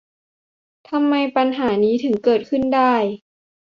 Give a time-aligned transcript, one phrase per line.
[0.89, 2.93] ทำไมปัญหานี้ถึงเกิดขึ้นได้?